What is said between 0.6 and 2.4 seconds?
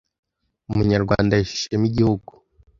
Umunyarwanda ahesha ishema igihugu